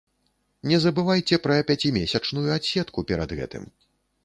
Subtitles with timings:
[0.71, 3.71] Не забывайце пра пяцімесячную адседку перад гэтым.